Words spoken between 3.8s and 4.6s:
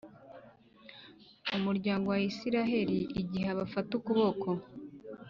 ukuboko